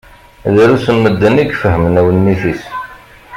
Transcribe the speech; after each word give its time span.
Drus 0.55 0.85
n 0.95 0.97
medden 1.03 1.37
i 1.43 1.45
ifehmen 1.51 1.99
awennit-is. 1.99 2.63